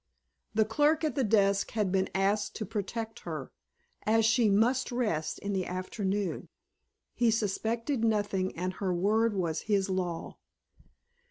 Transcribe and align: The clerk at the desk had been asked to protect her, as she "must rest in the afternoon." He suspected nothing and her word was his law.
The 0.55 0.65
clerk 0.65 1.03
at 1.03 1.13
the 1.13 1.23
desk 1.23 1.69
had 1.73 1.91
been 1.91 2.09
asked 2.15 2.55
to 2.55 2.65
protect 2.65 3.19
her, 3.19 3.51
as 4.03 4.25
she 4.25 4.49
"must 4.49 4.91
rest 4.91 5.37
in 5.37 5.53
the 5.53 5.67
afternoon." 5.67 6.49
He 7.13 7.29
suspected 7.29 8.03
nothing 8.03 8.57
and 8.57 8.73
her 8.73 8.91
word 8.95 9.35
was 9.35 9.61
his 9.69 9.91
law. 9.91 10.37